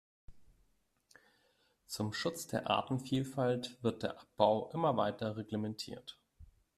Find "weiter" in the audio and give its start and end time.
4.97-5.37